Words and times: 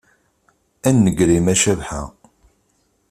A 0.87 0.89
nnger-im, 0.95 1.47
a 1.53 1.55
Cabḥa! 1.61 2.01